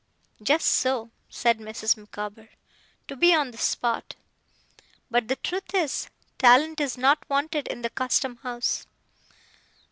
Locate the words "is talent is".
5.75-6.97